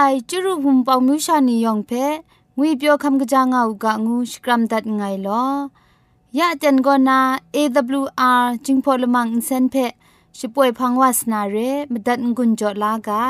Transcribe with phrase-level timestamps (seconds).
[0.00, 1.92] ไอจุรุภุมปองมิวชานียองเพ
[2.56, 5.44] งวยเปียวคำกะจางเอากะงูสกรัมดัดไงลอ
[6.38, 7.20] ยะเจนกอนา
[7.54, 9.74] AWR จิงพอลมังอินเซนเพ
[10.38, 11.56] ช่วยพังวาสนาเร
[11.92, 13.24] มดัดงุนจอลากา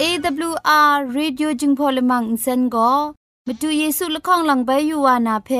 [0.00, 2.90] AWR Radio จึงพอลมังอินเซนก็
[3.46, 5.50] มาดูเยซูละข้องหลังใบยูวานาเพ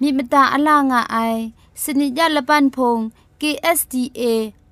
[0.00, 1.18] มีมตาอลางอไอ
[1.82, 2.98] สนิยาละปันพง
[3.40, 4.22] KSDA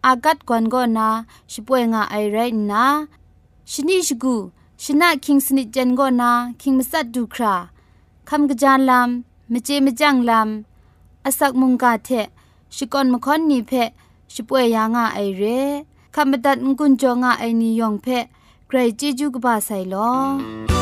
[0.06, 1.08] อากัดกวนก็นา
[1.52, 2.38] ช่วยงาไอไร
[2.70, 2.84] นะ
[3.70, 4.34] ชนิชกู
[4.82, 6.30] ชนะคิงสนิจันก็นา
[6.60, 7.54] คิงมัสัดดูครา
[8.28, 12.08] คำกระจานลำมเจมจังลำอาศักมุงกาเท
[12.74, 13.72] ชิกอนมคอนนีเพ
[14.34, 15.42] ช่วยยางาไอเร
[16.14, 18.06] คำบัดงกุนจงาไอนิยองเพ
[18.66, 20.81] ใครจีจูกบาไซลอ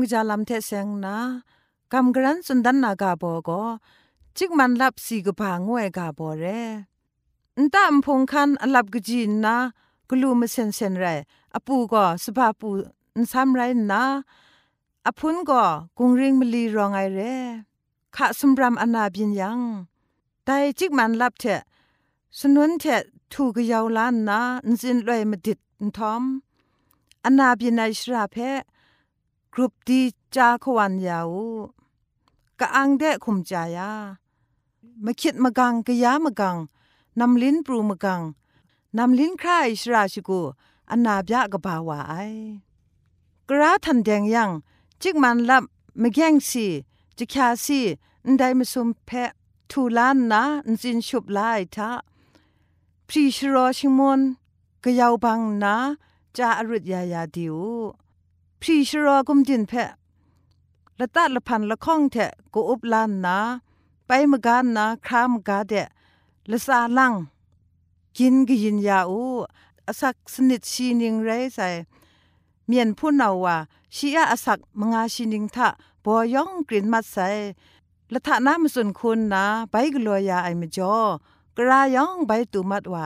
[0.00, 1.16] ำดูคำกจาลำเทเซงนะ
[1.92, 3.62] คำกรันสุนดันนากาโบก็
[4.36, 6.44] จิกมันลับสีกผางวยกาโบเร
[7.58, 9.56] นตามพงคันอลับกจีนนะ
[10.08, 11.06] กลูมเซนเซนไร
[11.54, 12.68] อปูก็สภาปู
[13.18, 13.60] นซ้ำไร
[13.92, 14.02] นะ
[15.06, 15.64] อพุนก็
[15.98, 17.20] กุงริงมลีรองไอเร
[18.16, 19.60] ขะสมรำอนาบินยัง
[20.44, 21.44] แต่จิกมันลับเท
[22.38, 22.84] สนุนเท
[23.32, 26.22] ถูกยาวล้านนะนสินลอยมาดิดนทอม
[27.24, 28.36] อนาบินไอชราเพ
[29.54, 30.00] กรุปดี
[30.36, 31.32] จาขวันยาว
[32.60, 33.92] กะอังเดะคุมจายา
[35.04, 36.56] มาคิดมากังกะยามากัง
[37.20, 38.20] นำลิ้นปรูมากัง
[38.98, 40.40] นำลิ้นครายชราชิกู
[40.90, 42.14] อันนาบยะกะบาวาไอ
[43.48, 44.50] กระทันแดงยัง
[45.02, 45.64] จิกมันลับ
[46.02, 46.66] มะแกงสี
[47.18, 47.80] จิคาสี
[48.24, 49.30] อันไดมาสุมเพะ
[49.70, 51.90] ทูลานนะอันจินชุบลายทะ
[53.08, 54.20] พรีชรอชิมน
[54.84, 55.76] กะยาวบังนะ
[56.36, 57.56] จาอรุดยายาดิว
[58.62, 59.90] พรีชรอกุมจินเพะ
[61.00, 63.38] ละตัดละพันละข้องเถะกูอุบลานนา
[64.06, 65.88] ไปมกานนาครามกาเดะ
[66.50, 67.12] ละสาลัง
[68.18, 69.22] กินกยินยาอู
[69.86, 71.68] อสักสนิดชีนิงไรใส่
[72.66, 73.56] เมียนผู้นาวา
[73.94, 75.68] ชียอสักมงาชีนิงทะ
[76.04, 77.28] บอยองกลิ่นมัดใส่
[78.12, 80.96] ละทะน้ำสุนคุณนาไปกลัวยาไอมจอ
[81.56, 82.96] กรายองใบตูมัดไว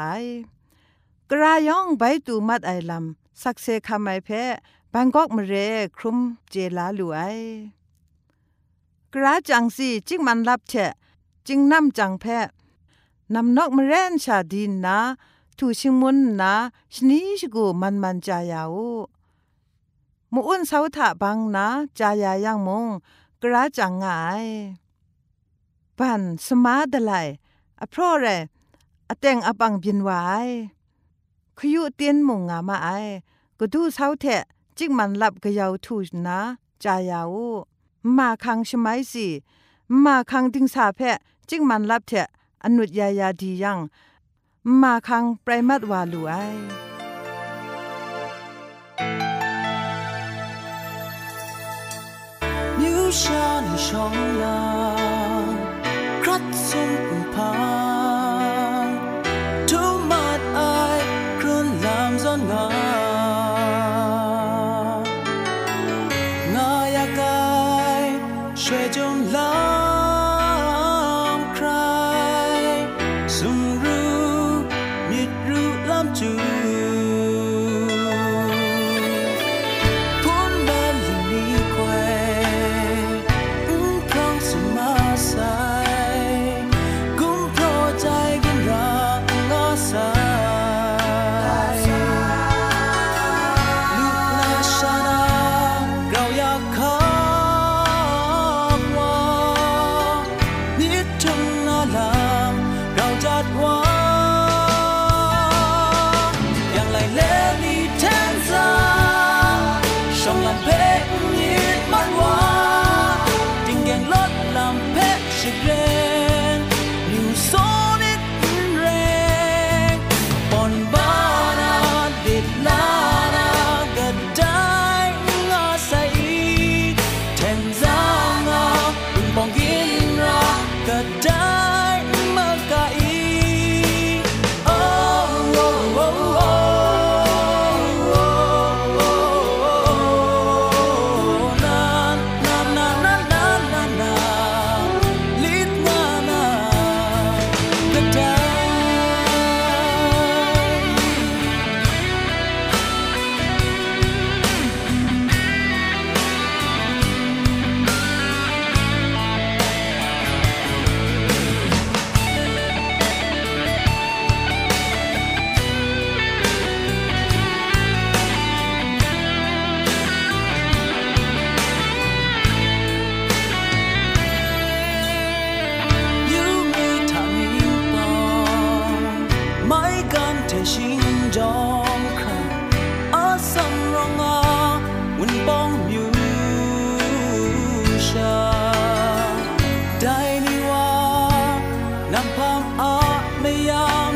[1.30, 4.30] กรายองใบตูมัดไอลำสักเซคำไอเพ
[4.96, 5.54] บังกอกมเร
[5.96, 6.18] ครุม
[6.50, 7.20] เจลาลูไอ
[9.12, 10.92] กระจังสีจิงมันรับเชะ
[11.46, 12.24] จิงนำจังแพ
[13.34, 14.96] นำนกมเรนชาดินนา
[15.58, 16.52] ทูชิงมุนนา
[16.94, 18.76] ชนีชกูมันมันจายาว
[20.32, 21.66] มูอุนเสาถะบังนา
[21.98, 22.86] จายายังมง
[23.42, 24.46] กระจังงาย
[25.98, 27.28] ปันสมาดลาย
[27.80, 28.26] อเพราะเร
[29.08, 30.20] อเตงอบังบินไว้
[31.58, 32.88] ขยุเตียนมงงามาไอ
[33.58, 34.44] ก็ดูเสาเทะ
[34.78, 36.38] จิกมันลับกะยาวทูนะ
[36.84, 37.36] จายาว
[38.16, 39.28] มาคังชไมสิ
[40.04, 41.00] มาคังติงสาเพ
[41.48, 42.28] จิกมันลับเถะ
[42.64, 43.78] อนุดยายาดียัง
[44.80, 46.32] มาคังไพรมัดวาลูไอ
[52.78, 54.44] มิวชานิชองล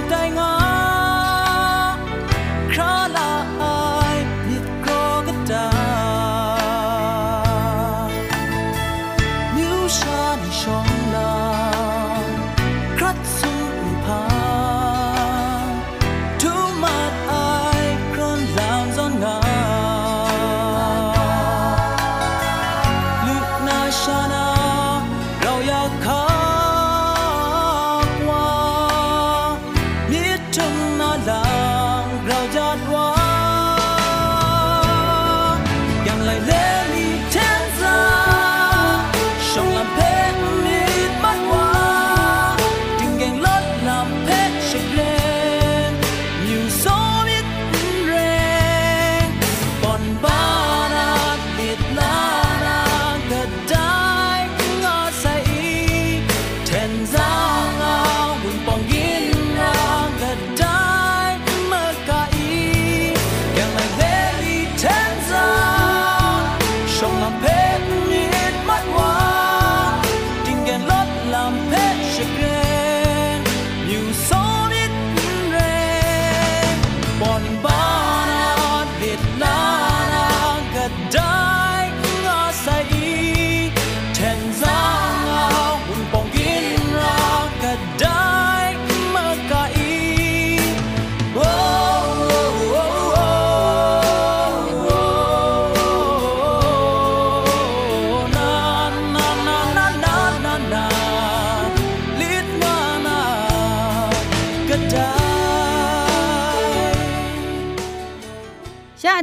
[0.09, 0.58] tay ngon.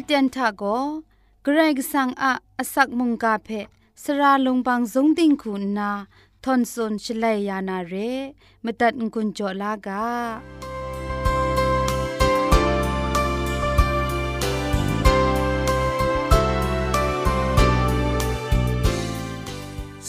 [0.04, 0.62] เตียนทาโก
[1.42, 3.48] เกรกสังอาอสักมุงกาเพ
[4.02, 5.90] สระลงบางสงติงคุณนา
[6.44, 7.94] ทอนซนชลัยยานาเร
[8.64, 10.04] มตัดกุญจลากา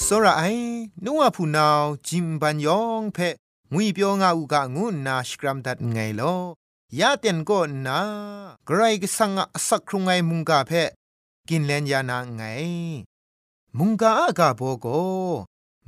[0.06, 0.70] စောရအိုင်
[1.04, 3.30] နုဝဖူနောင်ဂျင်ပန်ယောင်ဖဲ
[3.74, 6.42] ငွေပြောငါဥကငုနာစကရမ်ဒတ်ငိုင်လော
[7.01, 8.01] ยาเตียนก็นา
[8.67, 10.73] ไกรก็สังอสักครุงไงมุงกาเพ
[11.49, 12.43] กินเลนยานาไง
[13.79, 14.87] มุงกาอากาโบโก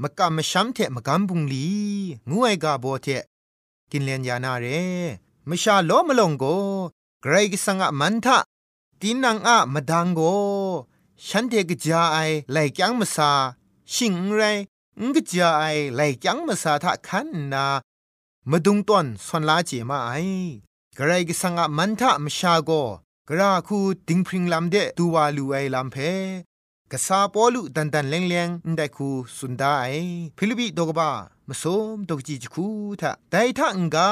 [0.02, 1.68] มกะมชัมเทมกัมบุงลี
[2.28, 3.06] งูไอกาโบเท
[3.90, 4.66] กินเลนยานาเร
[5.48, 6.44] มชาโลมลงโก
[7.22, 8.38] ไกรก็สังอมันทะ
[9.00, 10.20] ตีนังอะมดังโก
[11.26, 12.18] ฉันเทกจาไอ
[12.50, 13.30] ไหลจังมสา
[13.92, 14.40] ชิงไร
[15.00, 17.66] งกจาไอไหลจังมสาทะคันนา
[18.50, 20.12] มาดุงต้นสนลาเจมาไอ
[21.00, 22.70] กระไรก็สังะมันทะมชาโก
[23.28, 23.78] กระคู
[24.08, 25.96] ดิงพริงลำเดตูวาลูไอลำเพ
[26.92, 29.86] กษาปอลุดันดันเลงเลงได้คูสุนดาไอ
[30.38, 31.10] ฟิลิปิดกบ้า
[31.48, 31.64] มส
[31.94, 32.66] มดกจีจคู
[33.00, 34.10] ทะไดทะงกา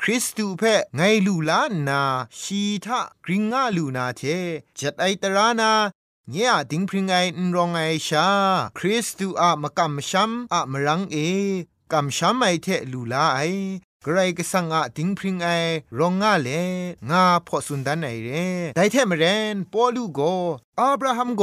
[0.00, 0.62] คคริสตูเพ
[0.96, 2.02] ไงลูลานา
[2.40, 4.22] ชีทะกริงงาลูนาเท
[4.78, 5.72] จัดไอตรานา
[6.30, 8.28] เนี่ยดิงพริงไอนรองไอชา
[8.78, 11.16] คริสตูอะมะกัมชัมอะมรังเอ
[11.92, 13.40] กัมชัมไอเทลูลาไอ
[14.06, 15.48] กรก็สังอะดิงพริงไอ
[15.98, 16.48] รองงาเล
[17.10, 18.30] งาพอสุนดันไอเร
[18.76, 20.20] ได้เทมเรนปอลูโก
[20.80, 21.42] อับราฮัมโก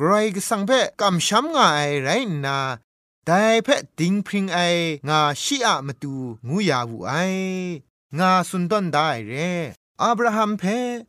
[0.00, 0.70] กรก็สังเพ
[1.00, 2.08] กัมชัมงาไอไร
[2.44, 2.58] นา
[3.26, 4.58] แต่เพดิงพริงไอ
[5.08, 6.14] งาชีอะมาตู
[6.48, 7.12] งูยาวูไอ
[8.18, 9.32] งาสุนดอนได้เร
[10.02, 10.62] อับราฮัมเพ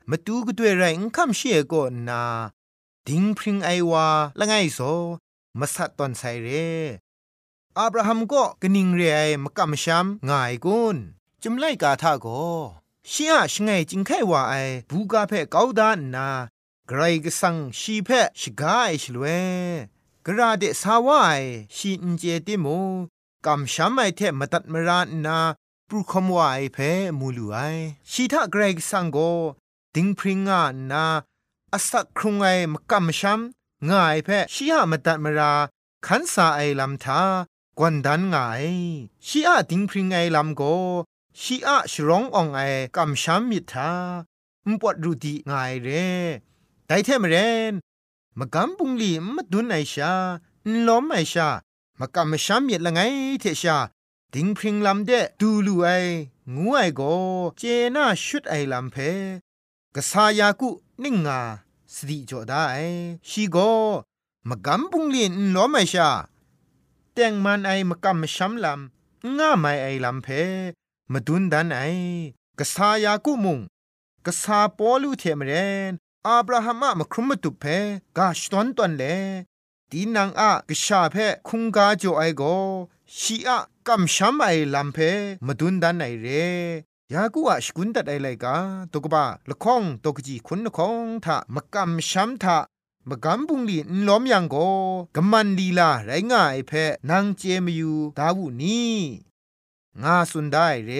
[0.09, 0.83] มาตูก็ด้วยไร
[1.15, 2.23] คำเชียก็นา
[3.07, 4.07] ดิงพริงไอวา
[4.39, 4.79] ละไงโซ
[5.59, 6.49] มาสัดตอนไซเร
[7.79, 10.97] อับราฮัมก็กนิงเรไอมกำช้ำง่ายกุน
[11.41, 12.27] จุมไล่กาทาโก
[13.11, 14.55] ชียชงไงจิงไขว่าไอ
[14.89, 16.27] บูกาเพเกาดานนา
[16.87, 19.25] ไกรกสังชีเพชกาไอชลเว
[20.25, 21.41] กระเดสาวาย
[21.75, 22.65] ชีอินเจติโม
[23.45, 25.39] กำช้ำไอเทมตัดมรานนา
[25.87, 26.77] ปรุคมวายเพ
[27.19, 27.57] มูลูไอ
[28.11, 29.17] ชีทาเกรกสังโก
[29.95, 31.05] ดิงพริงานา
[31.73, 35.53] อสักครุงไอมกำช้ำง่ายเพชียมตัดมรา
[36.05, 37.21] ขันสาไอลำทา
[37.79, 38.37] กวนดันไง
[39.27, 40.61] ชีอาดิงพริงไอลำโก
[41.41, 42.59] ชีอาชร้องอองไอ
[42.95, 43.91] กำช้ำมิทา
[44.67, 45.89] มปวดรูดีง่ายเร
[46.87, 47.35] ไดเทมเร
[47.71, 47.73] น
[48.39, 50.13] มกำปุงลีมดุนไอชา
[50.87, 51.49] ล้อมไอชา
[51.99, 52.99] มกำช้ำมิดละไง
[53.39, 53.77] เทชา
[54.33, 55.87] ดิงพริงลำเดดูลูไอ
[56.55, 57.01] งูไอโก
[57.57, 57.61] เจ
[57.95, 58.95] น่าชุดไอลำเพ
[59.95, 60.69] กษายากุ
[61.03, 61.39] นิ่งงา
[61.93, 62.63] สติจอได้
[63.29, 63.57] ชีโก
[64.49, 66.09] มกำปุงลีนล้อมไอชา
[67.19, 70.27] แต่งมันไอมกำมช้ำลำง่าไม่ไอลำเพ
[71.11, 71.81] มาดุนดันไอ
[72.59, 73.59] กษายากุมุง
[74.25, 75.51] กษาปอลูเทมเร
[75.89, 75.91] น
[76.27, 77.63] อับราฮัมอะมครุมมตุเพ
[78.17, 79.03] กาชตอนตอนเล
[79.91, 81.15] ตีนังอะกษาเพ
[81.47, 82.43] คุงกาโจไอโก
[83.19, 83.57] ชีอะ
[83.87, 84.97] กำช้ำไอลำเพ
[85.45, 86.27] มาดุนดันไอเร
[87.13, 88.55] ยากูอะสกุนตัดไอไลกา
[88.91, 92.57] ตกบะละข้องตกจีคุณละข้องทะมกำช้ำทะ
[93.11, 94.55] มกำบุงลีนล้อมยังโก
[95.15, 96.71] กำมันลีลาไรง่ายเพ
[97.09, 98.81] นางเจมยูดาวุนี
[100.03, 100.91] งาสุนได้เร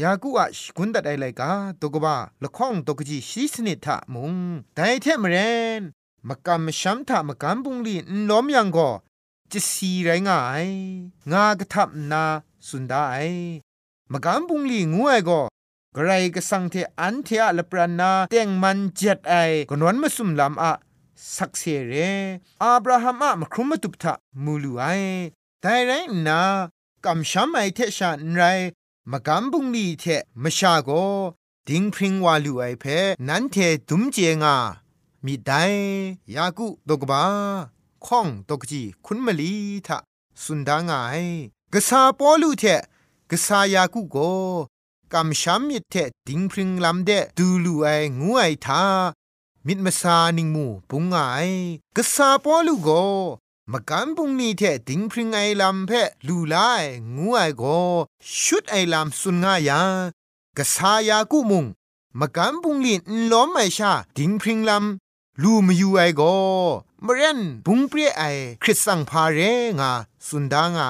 [0.00, 4.34] ยากูอะสกุนตัดไอไลกาตกบะละข้องตกจีชีสนิทะมุง
[4.74, 5.36] ไดเทมเร
[5.80, 5.82] น
[6.28, 8.78] มกำช้ำทะมกำบุงลีนล้อมยังโก
[9.52, 10.66] จะสีไรง่าย
[11.32, 12.24] งากระทับนา
[12.68, 13.04] สุนได้
[14.12, 15.40] มกำบุงลีงูไอก็
[15.96, 19.34] กไรก็สังเทอันเทอะละปรานาเต็งมันเจ็ดไอ
[19.70, 20.72] กนวนมาสุมลำอะ
[21.36, 21.94] สักเสเร
[22.62, 24.82] อับราฮัมอะมครุมมตุบทะมูลูไอ
[25.60, 25.92] แต่ไร
[26.26, 26.40] นา
[27.04, 28.42] กำช้ำไอเทชานไร
[29.10, 30.04] มกำบุงลีเท
[30.42, 30.90] มชาโก
[31.68, 32.84] ดิงพริงวาลูไอเพ
[33.28, 33.56] นันเท
[33.88, 34.56] ดุมเจงา
[35.24, 35.64] มีได้
[36.34, 37.22] ยากุตกบา
[38.06, 39.52] ข้องตกจีคุณมลี
[39.86, 39.98] ทะ
[40.42, 40.92] สุนดางไง
[41.72, 42.64] กษาปอลูเท
[43.30, 44.16] กษายากุโก
[45.12, 45.94] กำช้ำมิเท
[46.28, 47.86] ดิงพริงลำเดดูลูไอ
[48.18, 48.82] งูไอทา
[49.66, 51.16] มิดมาซานิงมูปุงไง
[51.96, 52.88] กษาปอลูโก
[53.72, 55.90] มกันปุงนี่เทดิงพริงไอลำเพ
[56.26, 56.56] ลูไล
[57.16, 57.62] งูไอโก
[58.42, 59.80] ชุดไอลำสุนงายา
[60.56, 61.64] กษายากุมุง
[62.20, 66.22] มกันปุงลินล้อมไอชาดิงพริงลำลูมยูไอโก
[67.04, 68.22] มเรนบุงเปรียไอ
[68.62, 69.38] คริสสังพาเร
[69.80, 69.92] งา
[70.26, 70.82] สุนดางไอ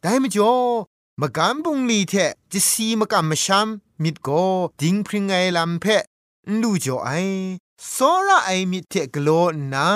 [0.00, 0.54] ได้มจ่อ
[1.20, 2.14] มกำบุงลีเท
[2.52, 3.68] จิสีมกำมชัม
[4.02, 4.28] มิดโก
[4.80, 5.84] ดิงพริงไงลำเพ
[6.62, 7.10] ลูจ่อไอ
[7.94, 7.96] ส
[8.28, 9.28] ระไอมิเทกโล
[9.72, 9.88] นา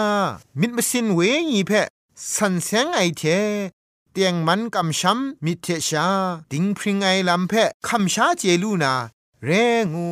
[0.60, 1.72] มิดมสินเวงีเพ
[2.34, 3.22] สันเซงไอเท
[4.12, 6.06] เตียงมันกำช้ำมิเทชา
[6.50, 7.52] ดิงพริงไอลำเพ
[7.86, 8.94] คำชาเจลูนา
[9.44, 9.50] เร
[9.92, 10.06] งู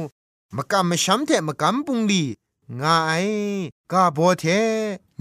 [0.56, 2.24] มกำมช้ำเทมกำปุงลี
[2.80, 3.12] งาไอ
[3.92, 4.44] กาโบเท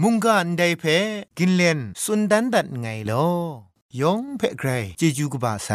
[0.02, 0.84] มุงกันไดเพ
[1.38, 3.28] กินเลนสุนดันดัดไงลอ
[4.00, 5.68] ยองเพไกรเจจูกบาไซ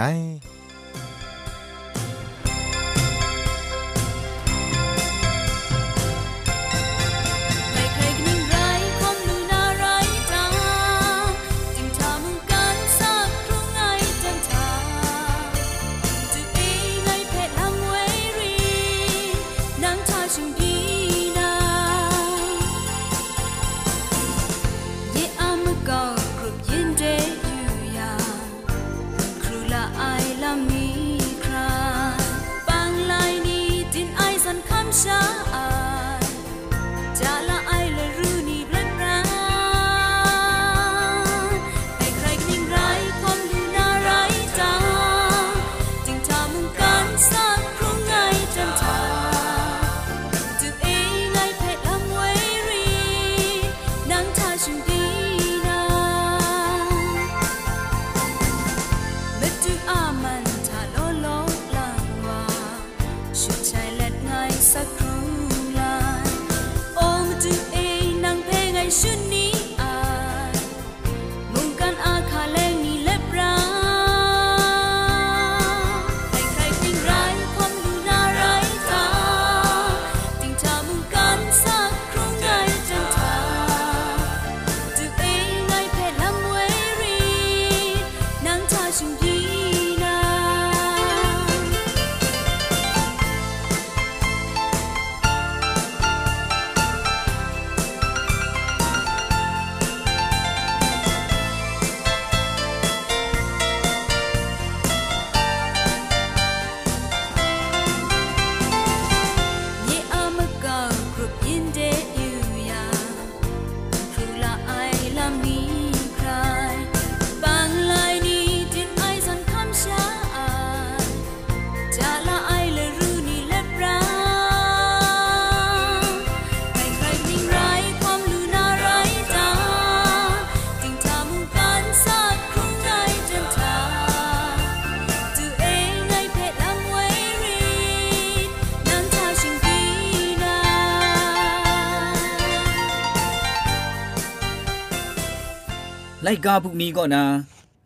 [146.29, 147.23] ไลกาพุกมีก็นา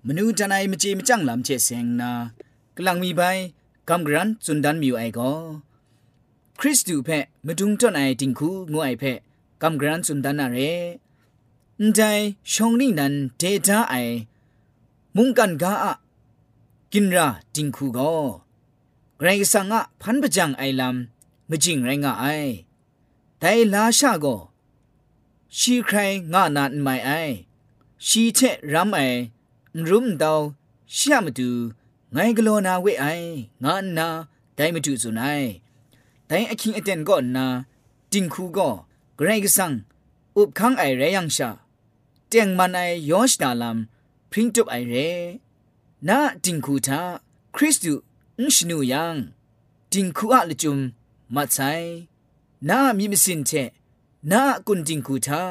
[0.05, 2.11] มนูจันไอมจีมจังลำเชเซงนา
[2.75, 3.21] กลังมีใบ
[3.89, 5.31] กำกรันสุนดันมิวไอก็
[6.59, 7.09] คริสตูเพ
[7.45, 9.03] มาดุงจนไอติงคูงูไอเพ
[9.61, 10.57] กำกรันสุนดันนาเร
[11.81, 11.99] นใจ
[12.53, 13.95] ชงนี่นันเดต้าไอ
[15.15, 15.93] มุงกันกาอะ
[16.93, 18.13] กินราติงคูก็
[19.21, 22.25] ไรสังอะพันปจังไอลำมจิงไรงะไอ
[23.39, 24.35] แต่ลาชาก็
[25.57, 25.97] ชีใคร
[26.33, 27.11] งานานไม่ไอ
[28.06, 28.40] ชีเช
[28.72, 29.00] รำไอ
[29.88, 30.40] รุมดาว
[30.96, 31.50] ชามาดู
[32.12, 33.06] ไงกโลนาเวไอ
[33.64, 34.08] งานนา
[34.54, 35.42] ได้มาดูสุนัย
[36.26, 37.46] แต่อคิงอเตนก็นา
[38.12, 38.68] จิงคูก็
[39.16, 39.72] ไกรกสัง
[40.36, 41.50] อุบคังไอเรยังชา
[42.28, 43.78] เตียงมันไอยอชดาลัม
[44.30, 44.94] พริ้งจุบไอเร
[46.08, 47.00] นาจิงคูทา
[47.54, 47.92] คริสตู
[48.38, 49.16] อุชนูยัง
[49.92, 50.78] จิงคูอะละจุม
[51.34, 51.58] มัดไซ
[52.68, 53.50] นามีมสินเช
[54.30, 55.42] นากุนจิงคูทา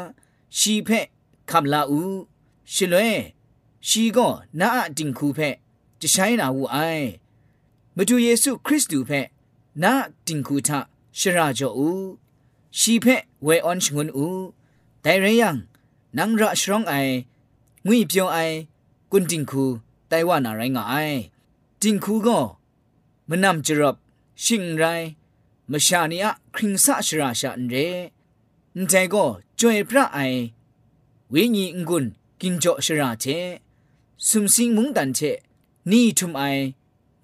[0.58, 0.90] ชีเพ
[1.50, 2.02] คำลาอู
[2.75, 3.05] ชิลเว
[3.89, 4.29] ชีก็
[4.61, 5.39] นาจิงคูเพ
[6.01, 6.77] จะใช้นาวูไอ
[7.97, 9.11] มาดูเยซูคริสต์ดูเพ
[9.83, 9.93] นา
[10.27, 10.79] จิงคูทา
[11.19, 11.91] ชราจอู
[12.79, 13.07] ชีเพ
[13.43, 14.27] เวออนชงุนอู
[15.03, 15.57] แต่เรยัง
[16.19, 16.95] นังระชรองไอ
[17.87, 18.39] งุยเปียวไอ
[19.11, 19.65] กุนจิงคู
[20.09, 21.13] ไต้หวันอะไรง่าย
[21.83, 22.41] จิงคูก็
[23.29, 23.97] มันนำจรบ
[24.45, 24.85] ชิงไร
[25.71, 27.77] มชาเนียคริงสะชราชาอันเร
[28.77, 29.25] นใจก็
[29.59, 30.19] จวยพระไอ
[31.33, 31.59] วิญญ
[31.91, 32.05] กุน
[32.43, 33.25] กินจ่อชราเช
[34.29, 35.21] สุมสิงมุงดันเช
[35.91, 36.43] นี่ทุมไอ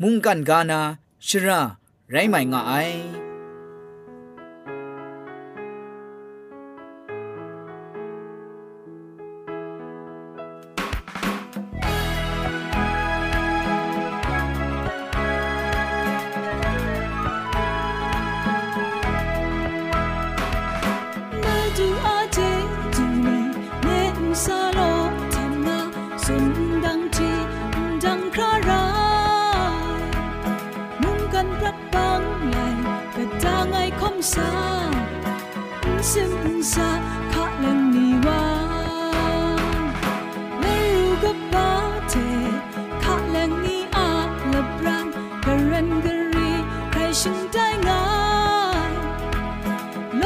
[0.02, 0.80] มุงกันกานา
[1.26, 1.60] ชรา
[2.10, 3.25] ไรไม่ง่าย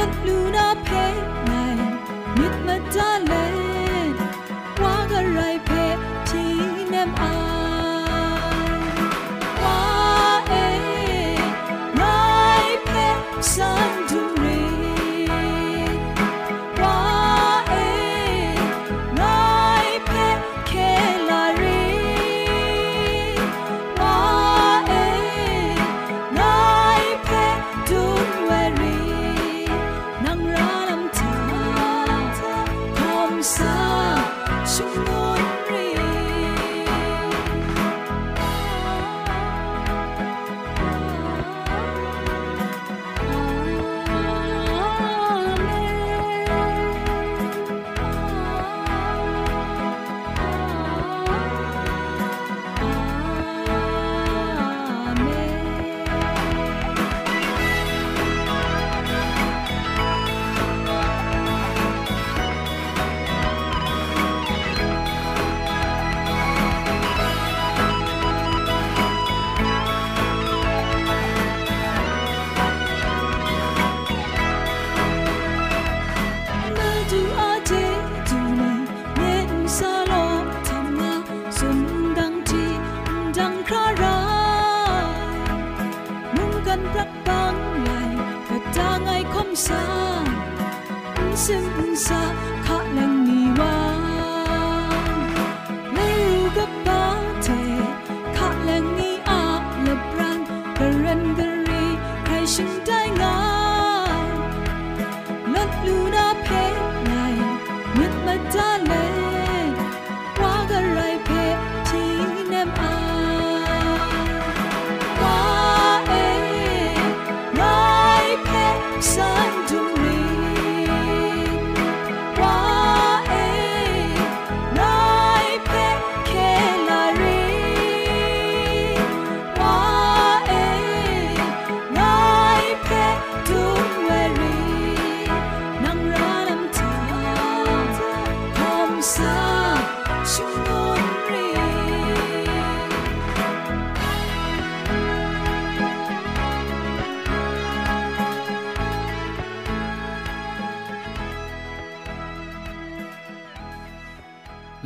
[0.00, 1.12] Mit Luna Pay,
[1.46, 1.98] nein,
[2.36, 3.59] mit Madeleine.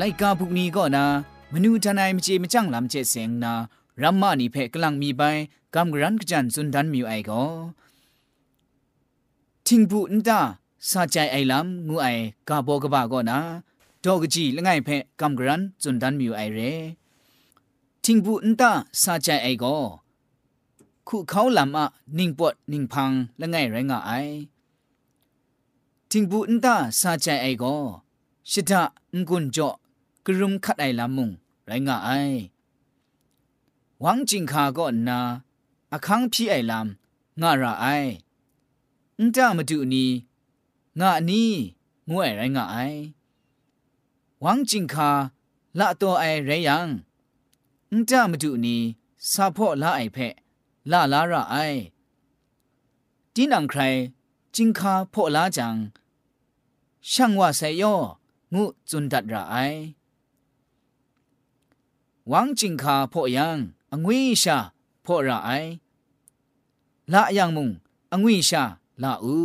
[0.04, 1.04] ลกาพุกนี้ก็นา
[1.52, 3.52] มนูทนายมิจิมจังลำเจเสียงนา
[4.02, 5.22] รัมมานีเพกลังมีใบ
[5.74, 7.42] กำกรันกจันสุนทันมิวไอก็
[9.66, 10.40] ทิงพูนตา
[10.90, 12.06] สาใจไอลำงูไอ
[12.48, 13.38] กาโบกบาก็นา
[14.04, 14.88] ดอกจีละไงเพ
[15.20, 16.58] กำกรันสุนทันมิวไอเร
[18.04, 18.70] ทิงพูนตา
[19.02, 19.76] สาใจไอก็
[21.08, 21.86] คู่เขาลำอะ
[22.18, 24.12] นิ่งปวดนิ่งพังละไงไรงาไอ
[26.10, 27.76] ทิงพูนตาสาใจไอก็
[28.50, 28.82] ชิดะ
[29.30, 29.70] กุนจ่อ
[30.26, 31.30] กรุมขัดไอลำมุง
[31.66, 32.10] ไรงาไอ
[34.00, 35.18] หวังจิงคาก็นา
[35.92, 37.86] อคังพี่ไอลำงาระไอ
[39.18, 40.04] อุตามาดูนี
[41.00, 41.44] งานี
[42.10, 42.76] งวยไรงาไอ
[44.40, 45.10] หวังจิงคา
[45.78, 46.88] ละตัวไอไรยัง
[47.92, 48.76] อุตามาดูนี
[49.30, 50.34] ซาพ่อละไอเพะ
[50.90, 51.56] ละลาระไอ
[53.34, 53.80] ดินังใคร
[54.54, 55.76] จิงคาพ่อละจัง
[57.10, 57.94] ช่างว่าใส่ย่อ
[58.54, 59.56] งูจุนดัดระไอ
[62.32, 63.58] วังจิงคาพ่อยัง
[63.92, 64.58] อังวิชา
[65.04, 65.50] พ่อระไอ
[67.12, 67.70] ละยังมุง
[68.12, 68.62] อังวิชา
[69.02, 69.36] ละอู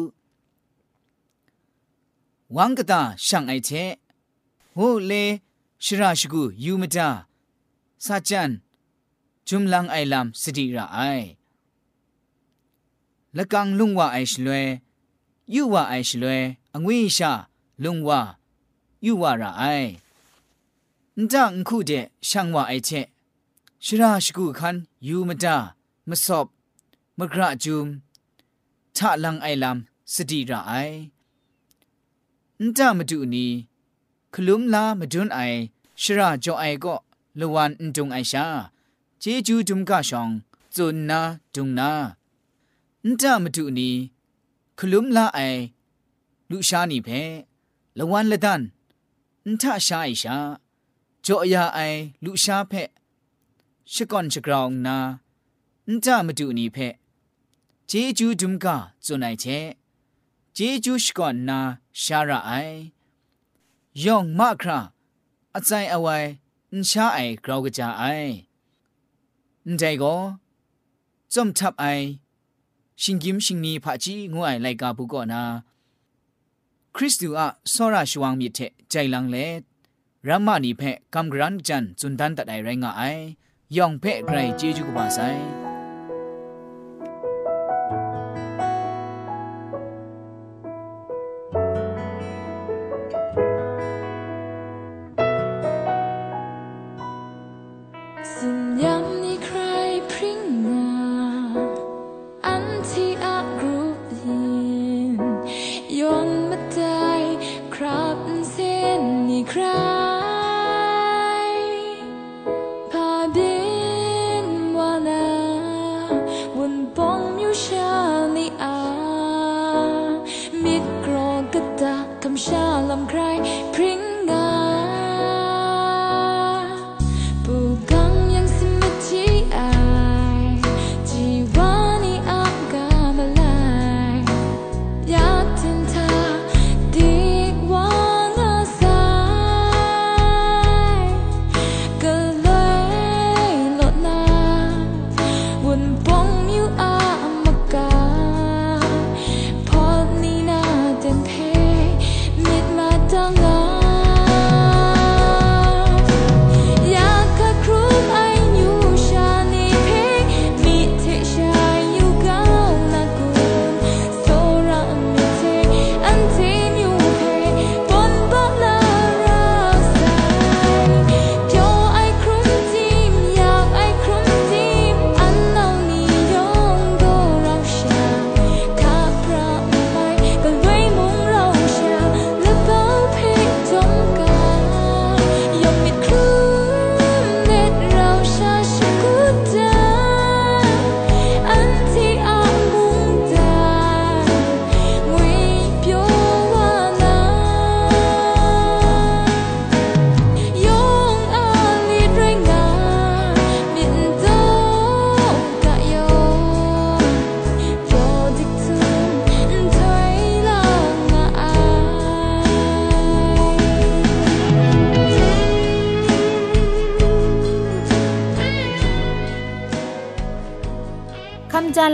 [2.56, 3.70] วังกตาช่างไอเท
[4.74, 5.14] โหเล
[5.84, 7.10] ชราชกุยูมดา
[8.06, 8.52] สาจัน
[9.48, 11.00] จุมลังไอลำสติระไอ
[13.38, 14.66] ละกังลุงว่าไอชลวย
[15.54, 16.42] ยูว่าไอชลวย
[16.74, 17.32] อังวิชา
[17.84, 18.22] ลุงว่า
[19.06, 19.64] ยูว่าระไอ
[21.34, 21.92] จังคู่เด
[22.30, 22.90] ช่างว่าไอเช
[23.86, 24.76] ชราชกูคัน
[25.08, 25.58] ยูมาดา
[26.10, 26.48] มาสอบ
[27.18, 27.88] มากระจุม
[28.96, 30.74] ทะลังไอลำสติระไอ
[32.78, 33.52] จ้ามาดูนี้
[34.34, 35.40] คลุมลามาดุนไอ
[36.02, 36.96] ชราจอไอก็
[37.40, 38.46] ละวันจงไอชา
[39.20, 40.30] เจจูจุมกาชอง
[40.76, 41.20] จุนนา
[41.56, 41.92] จุงนา
[43.22, 43.96] จ้ามาดูนี้
[44.78, 45.40] คลุมลาไอ
[46.50, 47.10] ลูชานีเพ
[47.98, 48.62] ละวันละดัน
[49.48, 50.38] นทาชาไอชา
[51.54, 51.80] ยาไอ
[52.24, 52.74] ลุชาเพ
[53.94, 54.98] ชก่อนชกรองนา
[55.88, 56.78] อุจามาดูนี่เพ
[57.88, 59.46] เจจูดุมกาจุนไอเช
[60.54, 61.60] เจจูชก่อนนา
[62.02, 62.52] ชาระไอ
[64.04, 64.80] ยองมาครา
[65.56, 66.18] อาใจเอาไว้
[66.74, 68.04] อุชาไอกราวกจาไอ
[69.66, 70.16] อุใจก็
[71.34, 71.86] จอมทับไอ
[73.02, 75.44] ชิงกิมชิงนีพะจีงวยไลกาบุก่อนา
[76.96, 79.38] คริสตูอะสอราชวังมิเทใจลังเล
[80.28, 80.84] รัมมานีเพ
[81.16, 83.02] กำกรันจันจุนทันตัดไอไรงไอ
[83.76, 85.20] ยองเพไกรเจจุกบาไซ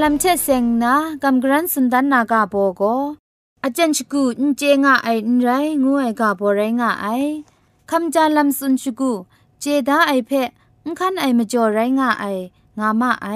[0.03, 2.81] ลัมเชเซงนากำกรันสุนดันนากาโบโก
[3.63, 5.49] อาจารย์ชกูอินเจงะไออินไร
[5.83, 7.07] งูไอกาโบไรงะไอ
[7.89, 9.11] คำจาลำสุนชกู
[9.59, 10.49] เจดาไอเพะ
[10.85, 12.25] อุคันไอมจ่อไรงาไอ
[12.79, 13.27] งามาไอ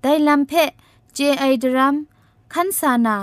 [0.00, 0.70] ได้ลำเพะ
[1.14, 1.94] เจไอดรัม
[2.52, 3.16] คันสานา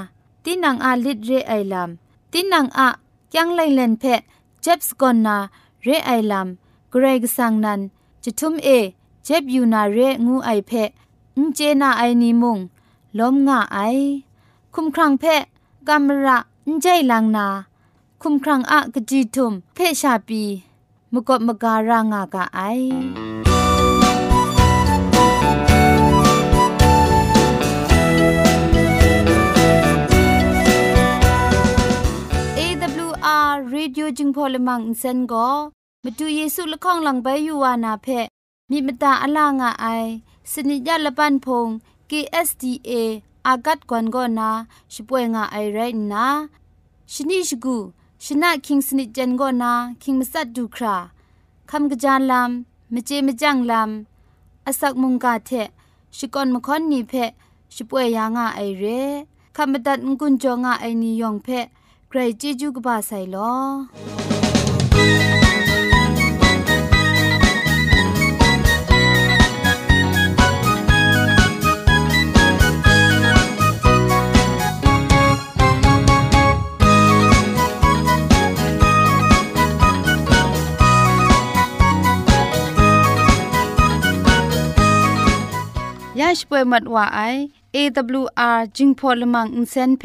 [0.43, 2.87] ตินังอาลิดเรไอลำตินังอะ
[3.35, 4.21] ยังไลเลนเพะ
[4.61, 5.37] เจ็บสกอนนา
[5.83, 7.81] เรไอลำเกรกสังนัน
[8.23, 8.69] จะทุมเอ
[9.23, 10.89] เจ็บอยู่นาเรงูไอเพะ
[11.36, 12.58] อุเจนาไอนิมุง
[13.18, 13.78] ล้มงาไอ
[14.74, 15.42] คุมครังเพะ
[15.88, 17.46] กามระอุใจลังนา
[18.22, 20.42] คุมครังอะกจีทุมเพะชาปี
[21.12, 22.60] มกบมการางากาไอ
[32.58, 35.48] AWR Radio จึงพอลมังอินเซนก็
[36.04, 38.06] มาดูเยซูละข้องหลังใบยูวานาเพ
[38.70, 39.86] มีมตาอลางอไอ
[40.51, 41.67] สนิยาละปันพง
[42.09, 42.91] KSDA
[43.47, 44.49] อากัดกวนก็นา
[44.93, 45.79] ช่วยงาไอไร
[46.13, 46.25] นะ
[47.13, 47.77] ชนิชกู
[48.25, 50.95] ชนะคิงสนิจันก็นาคิงมัสัดดูครา
[51.69, 55.51] คำกระจานลำมเจมจังลำอาศักมุงกาเท
[56.17, 57.13] ชิกอนมคอนนีเพ
[57.75, 58.83] ช่วยยางาไอเร
[59.55, 61.47] คำบัดงกุนจงาไอนิยองเพ
[62.07, 64.32] ใครจีจูกบาไซลอ
[86.43, 87.21] ยาช่วยมัดว่าไอ
[87.75, 90.03] AWR จึงพอลมังอินเซนเพ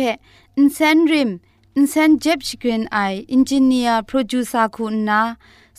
[0.56, 1.30] อินเซนริม
[1.76, 2.98] อินเซนเจ็บชกรีนไอ
[3.32, 5.20] อินจิเนียร์โปรดิวซาคุณนา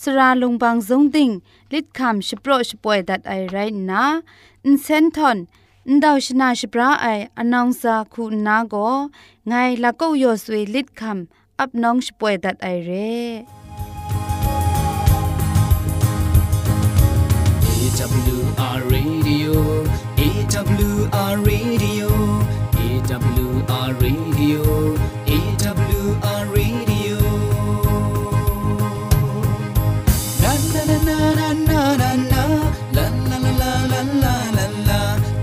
[0.01, 1.29] สราลงบางซงดิง
[1.71, 3.57] ลิดคำชโปรชป่วยดัดไอไร
[3.89, 4.03] นะ
[4.65, 5.37] อินเซนทอน
[5.87, 8.75] อินดาวชนาชปราไออนองซาคุณนาโก
[9.47, 13.58] ไงละก็ยอสวยลิดคำอับน้องชป่วยดัดไอเร่
[21.11, 21.58] are real.